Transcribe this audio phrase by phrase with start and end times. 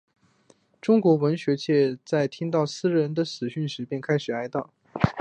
[0.81, 4.69] 中国的文学界在听到诗人的死讯时便开始哀悼。